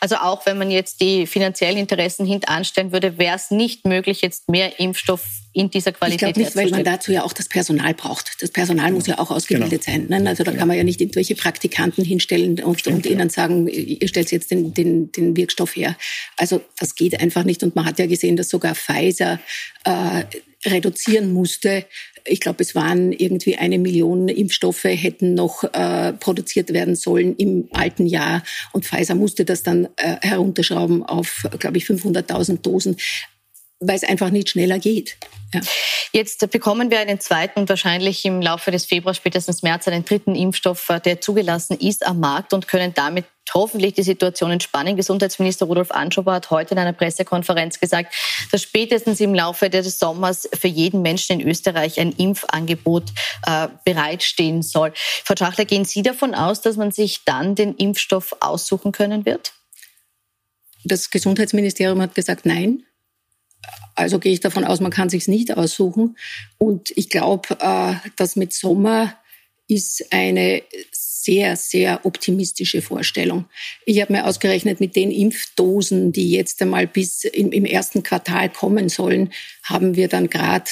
[0.00, 4.48] Also auch wenn man jetzt die finanziellen Interessen hintanstellen würde, wäre es nicht möglich, jetzt
[4.48, 5.24] mehr Impfstoff
[5.54, 8.42] in dieser Qualität Ich glaube nicht, weil man dazu ja auch das Personal braucht.
[8.42, 10.08] Das Personal muss ja auch ausgebildet genau.
[10.08, 10.22] sein.
[10.22, 10.28] Ne?
[10.28, 14.08] Also da kann man ja nicht irgendwelche Praktikanten hinstellen und, Stimmt, und ihnen sagen, ihr
[14.08, 15.96] stellt jetzt den, den, den Wirkstoff her.
[16.36, 17.62] Also das geht einfach nicht.
[17.62, 19.40] Und man hat ja gesehen, dass sogar Pfizer
[19.84, 20.24] äh,
[20.66, 21.84] reduzieren musste.
[22.24, 27.68] Ich glaube, es waren irgendwie eine Million Impfstoffe hätten noch äh, produziert werden sollen im
[27.72, 28.42] alten Jahr.
[28.72, 32.96] Und Pfizer musste das dann äh, herunterschrauben auf, glaube ich, 500.000 Dosen
[33.82, 35.16] weil es einfach nicht schneller geht.
[35.52, 35.60] Ja.
[36.12, 40.34] Jetzt bekommen wir einen zweiten und wahrscheinlich im Laufe des Februars, spätestens März, einen dritten
[40.34, 44.96] Impfstoff, der zugelassen ist am Markt und können damit hoffentlich die Situation entspannen.
[44.96, 48.14] Gesundheitsminister Rudolf Anschober hat heute in einer Pressekonferenz gesagt,
[48.50, 53.10] dass spätestens im Laufe des Sommers für jeden Menschen in Österreich ein Impfangebot
[53.46, 54.92] äh, bereitstehen soll.
[54.96, 59.52] Frau Schachler, gehen Sie davon aus, dass man sich dann den Impfstoff aussuchen können wird?
[60.84, 62.84] Das Gesundheitsministerium hat gesagt, nein.
[63.94, 66.16] Also gehe ich davon aus, man kann sich nicht aussuchen.
[66.58, 69.14] Und ich glaube, äh, dass mit Sommer
[69.68, 73.46] ist eine sehr, sehr optimistische Vorstellung.
[73.86, 78.48] Ich habe mir ausgerechnet, mit den Impfdosen, die jetzt einmal bis im, im ersten Quartal
[78.48, 80.68] kommen sollen, haben wir dann gerade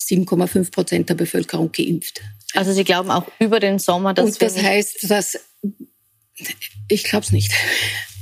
[0.00, 2.22] 7,5 Prozent der Bevölkerung geimpft.
[2.54, 5.38] Also Sie glauben auch über den Sommer, dass Und das heißt, dass
[6.88, 7.52] ich glaube es nicht.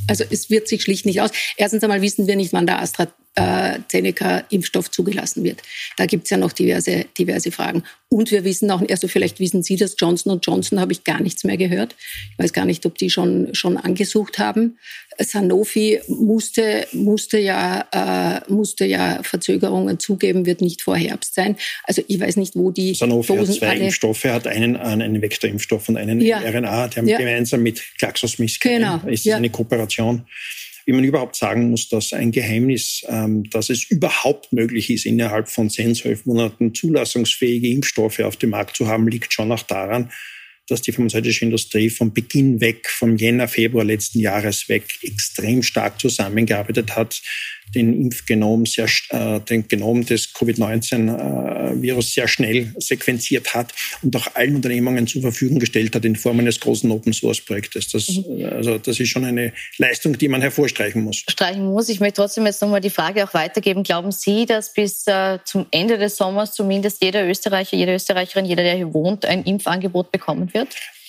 [0.08, 1.30] Also es wird sich schlicht nicht aus.
[1.56, 5.62] Erstens einmal wissen wir nicht, wann der AstraZeneca-Impfstoff zugelassen wird.
[5.96, 7.84] Da gibt es ja noch diverse, diverse Fragen.
[8.08, 11.44] Und wir wissen auch, also vielleicht wissen Sie das, Johnson Johnson habe ich gar nichts
[11.44, 11.96] mehr gehört.
[12.32, 14.78] Ich weiß gar nicht, ob die schon, schon angesucht haben.
[15.18, 21.56] Sanofi musste, musste, ja, äh, musste ja Verzögerungen zugeben, wird nicht vor Herbst sein.
[21.84, 25.88] Also ich weiß nicht, wo die Sanofi Dosen hat zwei Impfstoffe, hat einen, einen Vektorimpfstoff
[25.88, 26.38] und einen ja.
[26.38, 27.18] RNA, die haben ja.
[27.18, 29.00] gemeinsam mit GlaxoSmithKline.
[29.00, 29.10] Genau.
[29.10, 29.36] Ist ja.
[29.36, 30.26] eine Kooperation
[30.84, 35.48] wie man überhaupt sagen muss, dass ein Geheimnis, ähm, dass es überhaupt möglich ist, innerhalb
[35.48, 40.10] von zehn, zwölf Monaten zulassungsfähige Impfstoffe auf dem Markt zu haben, liegt schon auch daran,
[40.72, 46.00] dass die pharmazeutische Industrie vom Beginn weg, vom Jänner, Februar letzten Jahres weg, extrem stark
[46.00, 47.22] zusammengearbeitet hat,
[47.74, 54.34] den Impfgenom, sehr, äh, den Genom des Covid-19-Virus äh, sehr schnell sequenziert hat und auch
[54.34, 57.88] allen Unternehmungen zur Verfügung gestellt hat in Form eines großen Open-Source-Projektes.
[57.88, 58.44] Das, mhm.
[58.44, 61.24] also, das ist schon eine Leistung, die man hervorstreichen muss.
[61.28, 61.88] Streichen muss.
[61.88, 63.82] Ich möchte trotzdem jetzt nochmal die Frage auch weitergeben.
[63.82, 68.62] Glauben Sie, dass bis äh, zum Ende des Sommers zumindest jeder Österreicher, jede Österreicherin, jeder,
[68.62, 70.61] der hier wohnt, ein Impfangebot bekommen wird?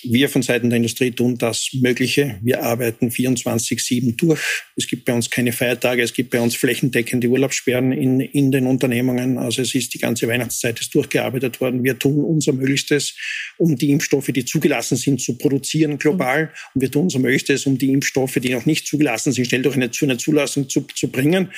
[0.06, 2.38] Wir von Seiten der Industrie tun das Mögliche.
[2.42, 4.40] Wir arbeiten 24-7 durch.
[4.76, 6.02] Es gibt bei uns keine Feiertage.
[6.02, 9.38] Es gibt bei uns flächendeckende Urlaubssperren in, in den Unternehmungen.
[9.38, 11.84] Also es ist die ganze Weihnachtszeit ist durchgearbeitet worden.
[11.84, 13.16] Wir tun unser Möglichstes,
[13.56, 16.52] um die Impfstoffe, die zugelassen sind, zu produzieren global.
[16.74, 19.76] Und wir tun unser Möglichstes, um die Impfstoffe, die noch nicht zugelassen sind, schnell durch
[19.76, 21.48] eine, zu einer Zulassung zu, zu bringen.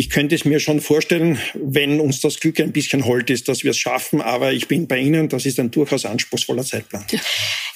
[0.00, 3.64] Ich könnte es mir schon vorstellen, wenn uns das Glück ein bisschen hold ist, dass
[3.64, 4.22] wir es schaffen.
[4.22, 7.04] Aber ich bin bei Ihnen, das ist ein durchaus anspruchsvoller Zeitplan.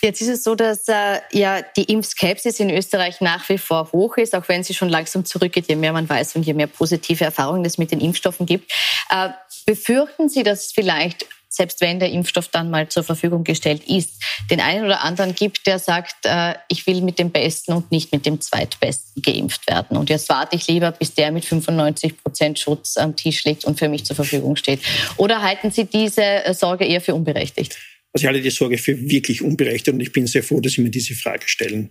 [0.01, 4.19] Jetzt ist es so, dass äh, ja die Impfskepsis in Österreich nach wie vor hoch
[4.19, 7.25] ist, auch wenn sie schon langsam zurückgeht, je mehr man weiß und je mehr positive
[7.25, 8.71] Erfahrungen es mit den Impfstoffen gibt.
[9.11, 9.31] Äh,
[9.67, 14.61] befürchten Sie, dass vielleicht selbst wenn der Impfstoff dann mal zur Verfügung gestellt ist, den
[14.61, 18.27] einen oder anderen gibt, der sagt, äh, ich will mit dem Besten und nicht mit
[18.27, 19.97] dem Zweitbesten geimpft werden.
[19.97, 23.79] Und jetzt warte ich lieber, bis der mit 95 Prozent Schutz am Tisch liegt und
[23.79, 24.81] für mich zur Verfügung steht.
[25.17, 27.77] Oder halten Sie diese äh, Sorge eher für unberechtigt?
[28.15, 30.83] Also ich halte die Sorge für wirklich unberechtigt und ich bin sehr froh, dass Sie
[30.83, 31.91] mir diese Frage stellen.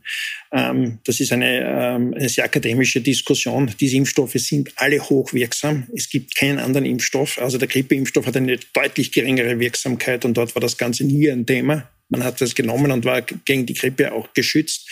[0.51, 3.71] Ähm, das ist eine, ähm, eine sehr akademische Diskussion.
[3.79, 5.87] Diese Impfstoffe sind alle hochwirksam.
[5.95, 7.39] Es gibt keinen anderen Impfstoff.
[7.39, 11.45] Also der Grippeimpfstoff hat eine deutlich geringere Wirksamkeit und dort war das Ganze nie ein
[11.47, 11.89] Thema.
[12.09, 14.87] Man hat das genommen und war gegen die Grippe auch geschützt.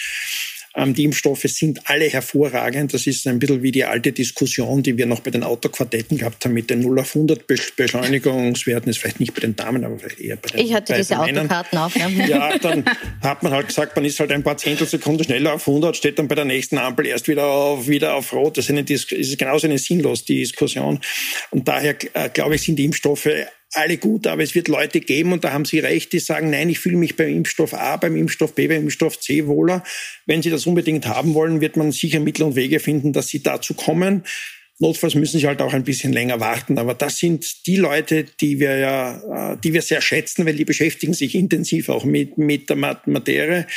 [0.75, 2.93] Ähm, die Impfstoffe sind alle hervorragend.
[2.93, 6.45] Das ist ein bisschen wie die alte Diskussion, die wir noch bei den Autoquartetten gehabt
[6.45, 8.89] haben mit den 0 auf 100 Beschleunigungswerten.
[8.89, 11.49] Ist vielleicht nicht bei den Damen, aber vielleicht eher bei den Ich hatte diese Männern.
[11.49, 11.95] Autokarten auch.
[11.95, 12.09] Ja.
[12.27, 12.85] ja, dann
[13.21, 16.27] hat man halt gesagt, man ist halt ein paar Zehntelsekunden schneller auf 100, steht dann
[16.27, 18.57] bei der nächsten Ampel erst wieder auf, wieder auf Rot.
[18.57, 20.99] Das ist, eine, das ist genauso eine sinnlos Diskussion.
[21.49, 23.29] Und daher, äh, glaube ich, sind die Impfstoffe
[23.73, 26.69] alle gut, aber es wird Leute geben, und da haben Sie recht, die sagen, nein,
[26.69, 29.83] ich fühle mich beim Impfstoff A, beim Impfstoff B, beim Impfstoff C wohler.
[30.25, 33.43] Wenn Sie das unbedingt haben wollen, wird man sicher Mittel und Wege finden, dass Sie
[33.43, 34.23] dazu kommen.
[34.81, 36.77] Notfalls müssen sie halt auch ein bisschen länger warten.
[36.77, 40.63] Aber das sind die Leute, die wir ja, äh, die wir sehr schätzen, weil die
[40.63, 43.67] beschäftigen sich intensiv auch mit, mit der Materie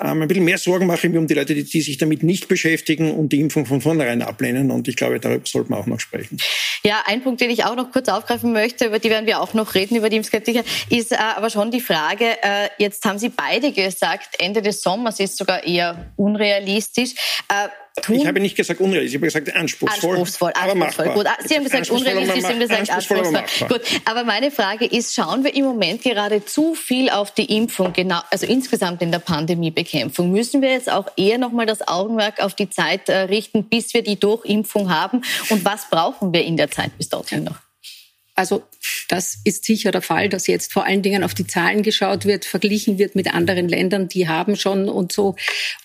[0.00, 2.22] ähm, ein bisschen mehr Sorgen mache ich mir um die Leute, die, die, sich damit
[2.22, 4.70] nicht beschäftigen und die Impfung von vornherein ablehnen.
[4.70, 6.38] Und ich glaube, darüber sollten wir auch noch sprechen.
[6.84, 9.54] Ja, ein Punkt, den ich auch noch kurz aufgreifen möchte, über die werden wir auch
[9.54, 13.28] noch reden, über die Impfskeptiker, ist äh, aber schon die Frage, äh, jetzt haben Sie
[13.28, 17.14] beide gesagt, Ende des Sommers ist sogar eher unrealistisch.
[17.48, 17.68] Äh,
[18.00, 18.16] tun.
[18.16, 20.10] Ich habe nicht gesagt unrealistisch, ich habe gesagt anspruchsvoll.
[20.10, 21.14] Anspruchsvoll, aber machbar.
[21.14, 23.36] Gut, Sie haben gesagt unrealistisch, Sie haben gesagt anspruchsvoll.
[23.36, 23.68] anspruchsvoll.
[23.68, 27.92] Gut, aber meine Frage ist, schauen wir im Moment gerade zu viel auf die Impfung,
[27.92, 30.30] genau, also insgesamt in der Pandemiebekämpfung?
[30.30, 34.02] Müssen wir jetzt auch eher nochmal das Augenmerk auf die Zeit äh, richten, bis wir
[34.02, 35.22] die Durchimpfung haben?
[35.50, 37.67] Und was brauchen wir in der Zeit bis dorthin noch?
[38.38, 38.62] Also
[39.08, 42.44] das ist sicher der Fall, dass jetzt vor allen Dingen auf die Zahlen geschaut wird,
[42.44, 45.34] verglichen wird mit anderen Ländern, die haben schon und so,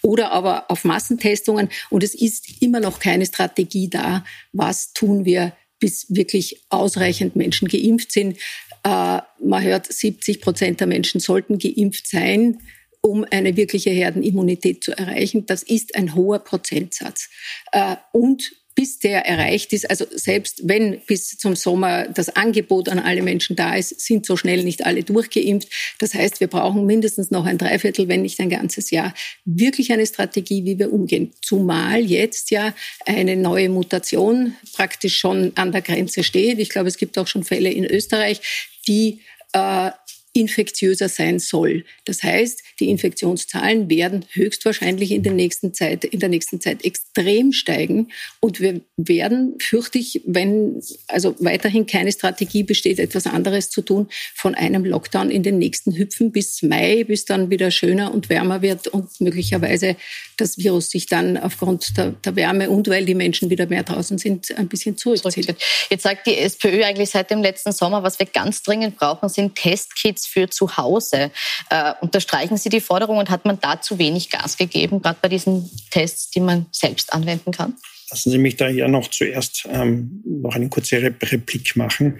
[0.04, 1.70] oder aber auf Massentestungen.
[1.90, 4.24] Und es ist immer noch keine Strategie da.
[4.52, 8.38] Was tun wir, bis wirklich ausreichend Menschen geimpft sind?
[8.84, 12.60] Äh, man hört, 70 Prozent der Menschen sollten geimpft sein
[13.06, 15.46] um eine wirkliche Herdenimmunität zu erreichen.
[15.46, 17.30] Das ist ein hoher Prozentsatz.
[17.74, 23.00] Äh, und bis der erreicht ist, also selbst wenn bis zum Sommer das Angebot an
[23.00, 25.70] alle Menschen da ist, sind so schnell nicht alle durchgeimpft.
[26.00, 29.14] Das heißt, wir brauchen mindestens noch ein Dreiviertel, wenn nicht ein ganzes Jahr,
[29.46, 31.32] wirklich eine Strategie, wie wir umgehen.
[31.42, 32.74] Zumal jetzt ja
[33.06, 36.60] eine neue Mutation praktisch schon an der Grenze steht.
[36.60, 38.42] Ich glaube, es gibt auch schon Fälle in Österreich,
[38.88, 39.20] die
[39.54, 39.92] äh,
[40.34, 41.86] infektiöser sein soll.
[42.06, 47.52] Das heißt, die Infektionszahlen werden höchstwahrscheinlich in der nächsten Zeit, in der nächsten Zeit extrem
[47.52, 48.12] steigen.
[48.40, 54.08] Und wir werden, fürchte ich, wenn also weiterhin keine Strategie besteht, etwas anderes zu tun,
[54.34, 58.64] von einem Lockdown in den nächsten hüpfen bis Mai, bis dann wieder schöner und wärmer
[58.64, 59.96] wird und möglicherweise
[60.38, 64.18] das Virus sich dann aufgrund der, der Wärme und weil die Menschen wieder mehr draußen
[64.18, 65.56] sind, ein bisschen zurückzieht.
[65.90, 69.56] Jetzt sagt die SPÖ eigentlich seit dem letzten Sommer, was wir ganz dringend brauchen, sind
[69.56, 71.32] Testkits Tests für zu Hause.
[71.70, 75.30] Äh, unterstreichen Sie die Forderung und hat man da zu wenig Gas gegeben, gerade bei
[75.30, 77.76] diesen Tests, die man selbst anwenden kann?
[78.10, 82.20] Lassen Sie mich da ja noch zuerst ähm, noch eine kurze Replik machen.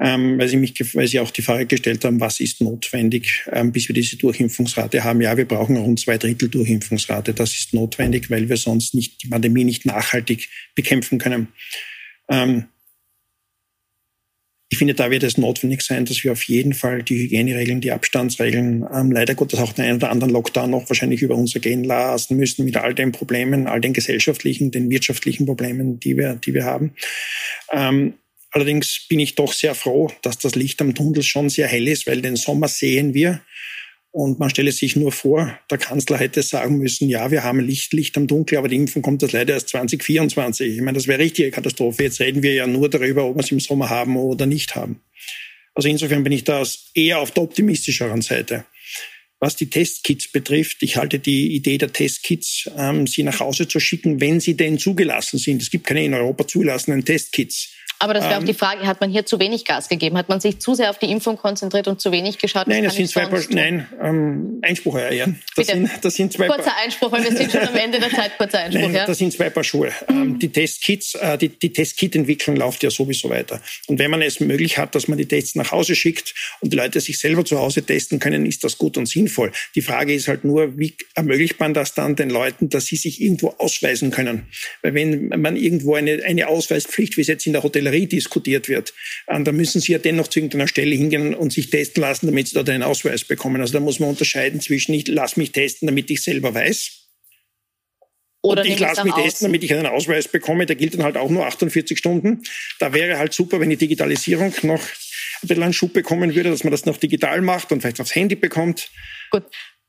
[0.00, 3.72] Ähm, weil, Sie mich, weil Sie auch die Frage gestellt haben, was ist notwendig, ähm,
[3.72, 5.20] bis wir diese Durchimpfungsrate haben.
[5.20, 7.34] Ja, wir brauchen rund zwei Drittel Durchimpfungsrate.
[7.34, 11.48] Das ist notwendig, weil wir sonst nicht die Pandemie nicht nachhaltig bekämpfen können.
[12.28, 12.66] Ähm,
[14.70, 17.90] Ich finde, da wird es notwendig sein, dass wir auf jeden Fall die Hygieneregeln, die
[17.90, 21.84] Abstandsregeln, ähm, leider Gottes auch den einen oder anderen Lockdown noch wahrscheinlich über uns ergehen
[21.84, 26.52] lassen müssen mit all den Problemen, all den gesellschaftlichen, den wirtschaftlichen Problemen, die wir, die
[26.52, 26.92] wir haben.
[27.72, 28.14] Ähm,
[28.50, 32.06] allerdings bin ich doch sehr froh, dass das Licht am Tunnel schon sehr hell ist,
[32.06, 33.40] weil den Sommer sehen wir.
[34.10, 37.92] Und man stelle sich nur vor, der Kanzler hätte sagen müssen, ja, wir haben Licht,
[37.92, 40.76] Licht am Dunkel, aber die Impfung kommt das leider erst 2024.
[40.76, 42.04] Ich meine, das wäre richtige Katastrophe.
[42.04, 45.02] Jetzt reden wir ja nur darüber, ob wir es im Sommer haben oder nicht haben.
[45.74, 46.62] Also insofern bin ich da
[46.94, 48.64] eher auf der optimistischeren Seite.
[49.40, 53.78] Was die Testkits betrifft, ich halte die Idee der Testkits, ähm, sie nach Hause zu
[53.78, 55.62] schicken, wenn sie denn zugelassen sind.
[55.62, 57.72] Es gibt keine in Europa zulassenen Testkits.
[58.00, 60.16] Aber das wäre ähm, auch die Frage, hat man hier zu wenig Gas gegeben?
[60.16, 62.68] Hat man sich zu sehr auf die Impfung konzentriert und zu wenig geschaut?
[62.68, 65.40] Nein, das sind zwei Paar, nein, ähm, Einspruch erörtern.
[65.56, 68.38] Das sind, das sind zwei kurzer Einspruch, weil wir sind schon am Ende der Zeit.
[68.38, 69.06] Kurzer Einspruch, nein, ja.
[69.06, 69.90] Das sind zwei Paar Schuhe.
[70.08, 73.60] Ähm, die Testkits, äh, die, die Testkit-Entwicklung läuft ja sowieso weiter.
[73.88, 76.76] Und wenn man es möglich hat, dass man die Tests nach Hause schickt und die
[76.76, 79.50] Leute sich selber zu Hause testen können, ist das gut und sinnvoll.
[79.74, 83.20] Die Frage ist halt nur, wie ermöglicht man das dann den Leuten, dass sie sich
[83.20, 84.46] irgendwo ausweisen können?
[84.82, 88.94] Weil wenn man irgendwo eine, eine Ausweispflicht, wie es jetzt in der Hotellerie diskutiert wird,
[89.28, 92.48] ähm, da müssen Sie ja dennoch zu irgendeiner Stelle hingehen und sich testen lassen, damit
[92.48, 93.60] Sie dort einen Ausweis bekommen.
[93.60, 97.04] Also da muss man unterscheiden zwischen ich lasse mich testen, damit ich selber weiß.
[98.42, 100.66] Oder und ich lasse mich testen, damit ich einen Ausweis bekomme.
[100.66, 102.42] Der gilt dann halt auch nur 48 Stunden.
[102.78, 106.64] Da wäre halt super, wenn die Digitalisierung noch ein bisschen einen Schub bekommen würde, dass
[106.64, 108.90] man das noch digital macht und vielleicht aufs Handy bekommt.
[109.30, 109.44] Gut.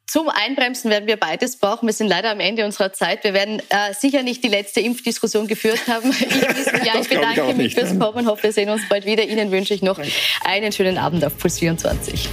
[0.09, 1.85] Zum Einbremsen werden wir beides brauchen.
[1.85, 3.23] Wir sind leider am Ende unserer Zeit.
[3.23, 6.09] Wir werden äh, sicher nicht die letzte Impfdiskussion geführt haben.
[6.57, 6.99] Diesem Jahr.
[6.99, 8.25] Ich bedanke ich mich fürs Kommen.
[8.25, 9.23] Hoffe, wir sehen uns bald wieder.
[9.23, 9.99] Ihnen wünsche ich noch
[10.43, 12.27] einen schönen Abend auf Puls 24.